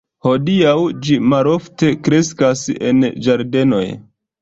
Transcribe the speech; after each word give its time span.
Hodiaŭ 0.27 0.73
ĝi 1.09 1.17
malofte 1.35 1.93
kreskas 2.09 2.67
en 2.91 3.07
ĝardenoj. 3.29 3.89